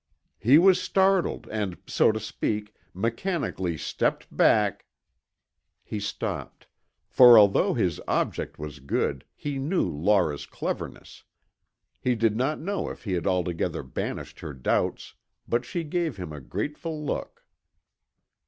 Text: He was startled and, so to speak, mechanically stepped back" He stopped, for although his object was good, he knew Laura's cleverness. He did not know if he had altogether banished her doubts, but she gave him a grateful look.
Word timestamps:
He 0.39 0.57
was 0.57 0.81
startled 0.81 1.47
and, 1.51 1.77
so 1.85 2.11
to 2.11 2.19
speak, 2.19 2.73
mechanically 2.91 3.77
stepped 3.77 4.35
back" 4.35 4.87
He 5.91 5.99
stopped, 5.99 6.65
for 7.07 7.37
although 7.37 7.75
his 7.75 8.01
object 8.07 8.57
was 8.57 8.79
good, 8.79 9.25
he 9.35 9.59
knew 9.59 9.87
Laura's 9.87 10.47
cleverness. 10.47 11.23
He 11.99 12.15
did 12.15 12.35
not 12.35 12.59
know 12.59 12.89
if 12.89 13.03
he 13.03 13.13
had 13.13 13.27
altogether 13.27 13.83
banished 13.83 14.39
her 14.39 14.53
doubts, 14.55 15.13
but 15.47 15.65
she 15.65 15.83
gave 15.83 16.17
him 16.17 16.33
a 16.33 16.41
grateful 16.41 17.05
look. 17.05 17.45